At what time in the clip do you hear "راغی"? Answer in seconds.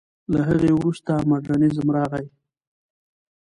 1.97-2.25